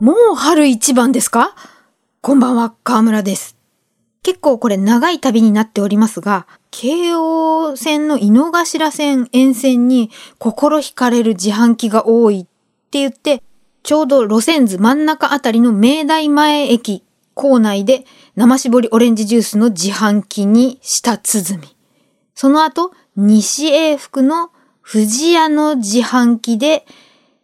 [0.00, 1.54] もう春一番ですか？
[2.20, 3.56] こんばんは、河村です。
[4.24, 12.44] 結構これ長い旅になっておりますが、京王線の井の頭線沿線に心惹かれる自販機が多いっ
[12.90, 13.40] て言って、
[13.84, 17.04] ちょうど路線図真ん中あたりの明大前駅
[17.34, 18.04] 構内で
[18.34, 21.76] 生搾りオレンジジュースの自販機に舌鼓。
[22.34, 26.84] その後、西永福の藤屋の自販機で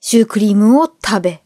[0.00, 1.42] シュークリームを食べ、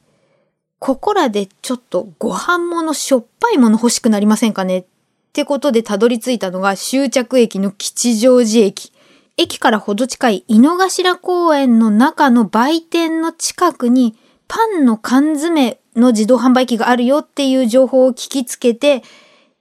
[0.80, 4.84] ここらでちょっとご飯ものしょっぱいもの欲しくなりませんかねっ
[5.32, 8.92] てことでたどり着いたのが終着駅の吉祥寺駅。
[9.36, 14.16] 駅からほど近い井の頭公園の中の売店の近くに
[14.48, 19.02] パンの缶詰の自動販売機があるよっていう情報を聞きつけて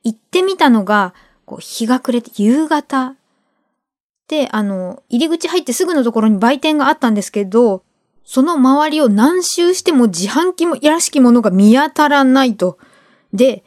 [0.04, 1.14] 行ってみたのが
[1.46, 3.16] こう日が暮れて夕方
[4.30, 7.84] で、あの、入り口入ってすぐのところに売店があったんですけど、
[8.32, 12.78] その周りを何周しても自販機もやらしきものが見当たらないと。
[13.34, 13.64] で、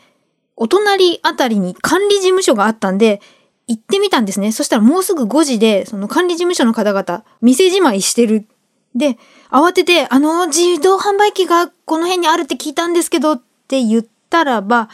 [0.54, 3.20] お隣あたりに管理事務所があったんで、
[3.66, 4.52] 行ってみたんですね。
[4.52, 8.46] そしたらもうすぐ5時で、その管理事務所の方々、店じまいしてる。
[8.94, 9.18] で、
[9.50, 14.88] 慌てて、あの、自動販売機がこの辺にあるって聞いたんですけどって言ったらば、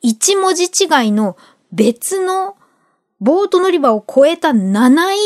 [0.00, 1.36] 一文字違いの
[1.70, 2.56] 別の
[3.22, 5.16] ボート乗り場を越えた七井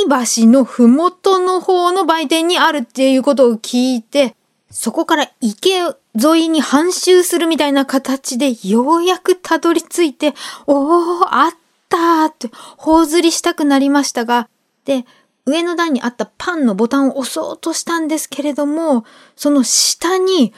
[0.42, 4.36] 橋のふもとの方の売店にあるっていうことを聞いて、
[4.70, 5.94] そこから池沿
[6.44, 10.34] いに半周するみたいな形でようやくたどり着いて、
[10.66, 11.52] おー、あっ
[11.88, 14.50] たーって、頬ずりしたくなりましたが、
[14.84, 15.06] で、
[15.46, 20.52] 上の段にあったパンのボタンを押そうとしたんですけれども、その下に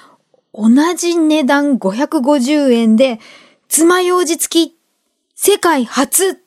[0.52, 3.20] 同じ値段550円で、
[3.68, 4.76] 爪楊枝付き、
[5.36, 6.42] 世界初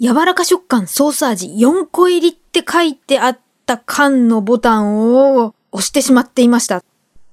[0.00, 6.84] 柔らか食感ソース味4個入りって書いてあった缶のボタンを押してしまっていました。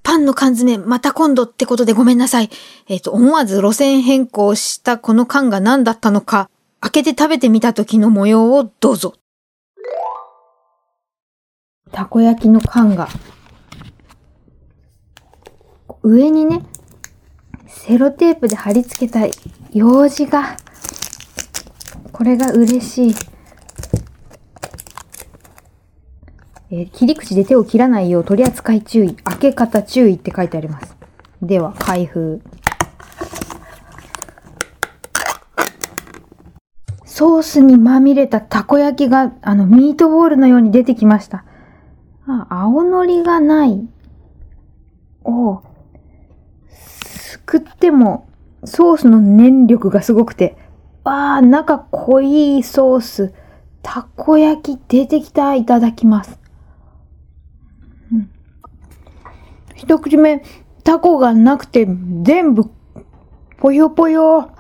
[0.02, 2.50] パンの缶詰また今度ってことでごめんなさい。
[2.88, 6.50] えっ、と、思わず路線変更したこの缶が何だったのか、
[6.80, 9.16] 開けて食べてみた時の模様をどうぞ。
[11.92, 13.10] たこ焼きの缶が、
[16.04, 16.64] 上にね、
[17.68, 19.22] セロテープで貼り付けた
[19.72, 20.58] 用紙が、
[22.16, 23.16] これが嬉しい。
[26.72, 30.96] え切り口で手を切らないよう取り扱い注意、開け方注意って書いてあります。
[31.42, 32.42] では、開封。
[37.04, 41.44] ソースにまみれたたこ焼きが、あの、ミートボールのように出てきました。
[42.28, 43.86] あ、青のりがない。
[45.26, 45.62] お
[46.70, 48.30] すくっても、
[48.64, 50.65] ソースの粘力がすごくて、
[51.06, 53.34] わあ、中濃いソース。
[53.84, 55.54] たこ焼き出てきた。
[55.54, 56.40] いただきます。
[58.12, 58.30] うん
[59.76, 60.44] 一口目、
[60.84, 61.88] タコがなくて、
[62.24, 62.72] 全部、
[63.58, 64.52] ぽよぽよ。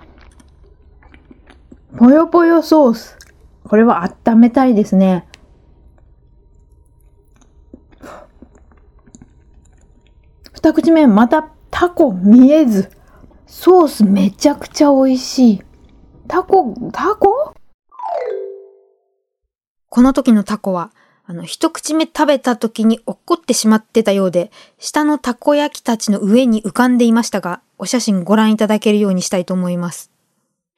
[1.97, 3.17] ぽよぽよソース。
[3.63, 5.27] これは温めたいですね。
[10.53, 12.91] 二口目、またタコ見えず。
[13.47, 15.64] ソースめちゃくちゃ美味しい。
[16.27, 17.53] タコ、タコ？
[19.89, 20.91] この時のタコは、
[21.25, 30.11] あの、一口目食べた時に落っこってしまってたようで、下のたこ焼きたちの上に浮かんでいましたが、お写真ご覧いただけるようにしたいと思います。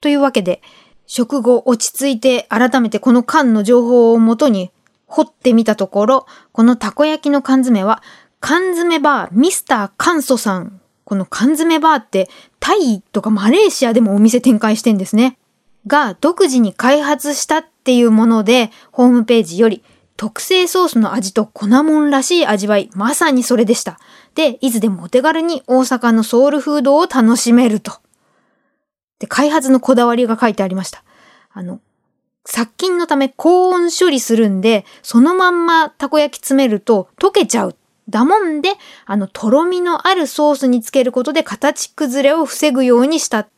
[0.00, 0.62] というわけで、
[1.06, 4.70] 食後落ち着いて改めてこの缶の情報をもとに
[5.06, 8.02] 掘ってみたところ、このたこ焼きの缶詰は、
[8.40, 10.80] 缶詰バーミスターカンソさん。
[11.08, 12.28] この缶詰バーって、
[12.60, 15.38] タイとかマレーシアでもお店展開してんですね。
[15.86, 19.82] が、独自に開発したっていうもので、ホームページより、
[20.18, 23.98] 特製ソースの味と粉もんらしい味わい、まさにそれでした。
[24.34, 27.92] で、いつでもお手軽に大阪のソウルフードを楽しめると。
[29.18, 31.04] で、開発のこだわりが書いてありました。
[31.54, 31.80] あの、
[32.44, 37.77] 殺菌のため高温処理するんで、そのまんまたこ焼き詰めると溶けちゃう。
[38.08, 38.70] だもんで、
[39.06, 43.48] あの、とろみのあるソースにつけることで形崩れを防ぐようにした。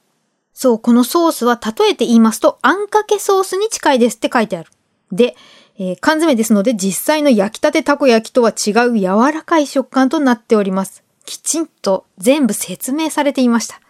[0.53, 4.71] そう、このソースは例えて言いますと、あんかけソースに近いですって書いてある。
[5.13, 5.37] で、
[5.79, 11.03] えー缶詰ですので実際の焼きたてたこ焼きとは違う柔らかい食感となっております。
[11.25, 13.81] きちんと全部説明されていました。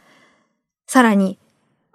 [0.86, 1.38] さらに、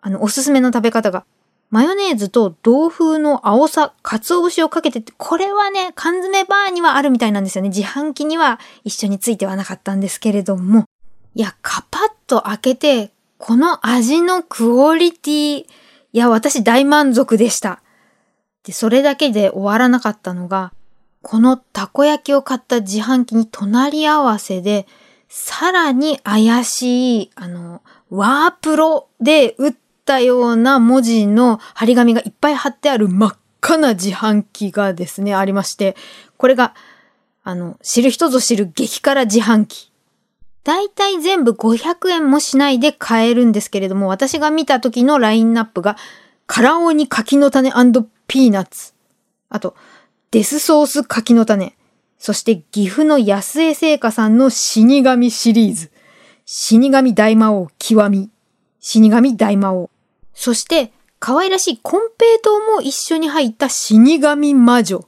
[0.02, 1.26] あの、おすすめの食べ方が、
[1.70, 7.70] マヨネーズと同風の青さ、鰹節をかけてって、これはね、缶詰バーにはあるみたいなんですよね。
[7.70, 10.86] 自販機には一緒についてはなかったんですけれども。
[11.34, 15.68] いや、カパッと開けて、この味のクオリティ、い
[16.14, 17.82] や、私大満足でした。
[18.64, 20.72] で、それだけで終わらなかったのが、
[21.22, 24.88] このたこ焼きを買った自販機に隣り合わせで、
[25.28, 29.74] さらに怪しい、あの、ワープロで打っ
[30.06, 35.96] たような文字の張り紙がいっぱい貼ってある真っ赤な自販機がですね、ありまして、
[36.38, 36.76] これが、
[37.44, 39.92] あの、知る人ぞ知る激辛自販機。
[40.64, 45.98] だいたい全部500円もしないで買えるんですけれども、私が見た時のラインナップが、
[46.48, 47.72] カラオニ柿の種
[48.28, 48.94] ピーナッツ。
[49.50, 49.76] あと、
[50.32, 51.76] デスソース柿の種。
[52.18, 55.92] そして岐阜の安江製菓さんの死神シリーズ。
[56.46, 58.30] 死神大魔王極み。
[58.80, 59.90] 死神大魔王。
[60.36, 65.08] そして、可愛らしいコンペイトーも一緒に入った死神魔女。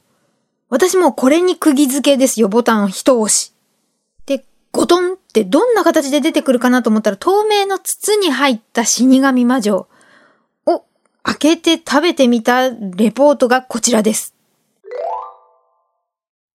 [0.68, 3.52] 私もこれに釘付けですよ、ボタンを一押し。
[4.26, 9.86] で、ゴトンってどんな形で出てくるかなと思ったら透明の筒に入った死神魔女
[10.66, 10.84] を
[11.22, 14.34] 開けて食べてみたレポートがこちらです。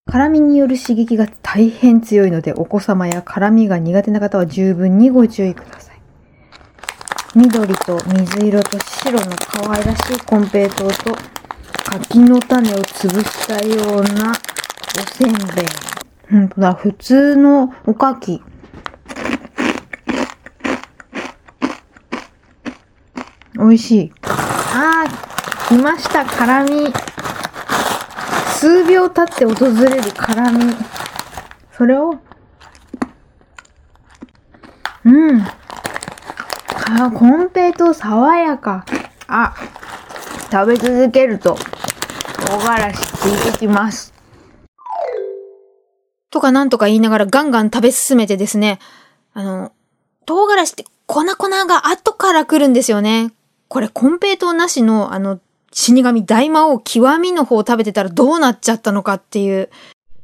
[0.06, 5.93] 辛みによる刺激が大変強いので、お子様や辛みが苦手な方は十分にご注意ください。
[7.36, 11.18] 緑と水色と白の可愛らしいコンペイトーと
[11.84, 15.34] 柿の種を潰したようなおせん。
[15.56, 15.66] べい。
[16.30, 16.50] ほん。
[16.50, 18.44] とだ、普通のおかき。
[23.56, 24.14] 美味しい。
[24.24, 26.94] あー、来ました、辛み。
[28.50, 30.74] 数秒経って訪れる辛み。
[31.76, 32.16] それを、
[35.06, 35.44] うん。
[36.86, 38.86] あ、コンペイト爽やか。
[39.28, 39.56] あ、
[40.52, 41.58] 食べ続けると、
[42.46, 44.14] 唐辛子ついてきます。
[46.30, 48.80] とかなんとか言いながらガンガン食べ進めてですね、
[49.34, 49.72] あの、
[50.26, 53.32] 唐辛子って粉粉が後から来るんですよね。
[53.68, 55.40] これコンペイトなしのあの
[55.72, 59.70] 死神大魔王極みの方を食べてたらどうなっちゃったのかっていう、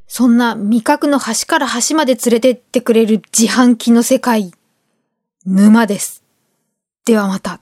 [0.07, 4.51] そんな味覚の端から端まで連れてってくれる自販機の世界、
[5.45, 6.18] 沼です。
[7.05, 7.61] ではまた。